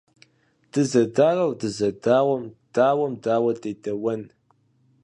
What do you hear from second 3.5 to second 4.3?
дедэуэн?